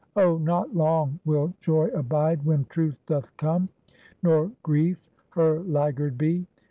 [0.15, 3.69] Oh, not long will Joy abide, when Truth doth come;
[4.23, 6.47] nor Grief her laggard be.